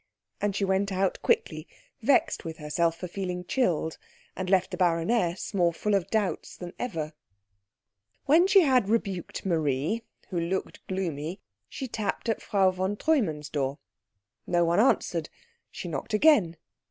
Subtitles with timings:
[0.41, 1.67] And she went out quickly,
[2.01, 3.99] vexed with herself for feeling chilled,
[4.35, 7.13] and left the baroness more full of doubts than ever.
[8.25, 13.77] When she had rebuked Marie, who looked gloomy, she tapped at Frau von Treumann's door.
[14.47, 15.29] No one answered.
[15.69, 16.57] She knocked again.